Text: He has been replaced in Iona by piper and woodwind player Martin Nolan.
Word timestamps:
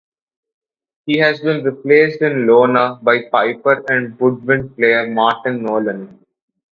He 1.05 1.19
has 1.19 1.41
been 1.41 1.63
replaced 1.63 2.23
in 2.23 2.49
Iona 2.49 2.97
by 3.03 3.25
piper 3.31 3.85
and 3.87 4.19
woodwind 4.19 4.75
player 4.75 5.05
Martin 5.07 5.61
Nolan. 5.61 6.25